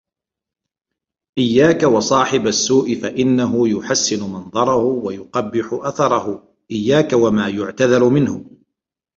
[1.37, 8.45] إياك وصاحب السوء فإنه يحسن منظره ويقبح أثره إياك وما يعتذر منه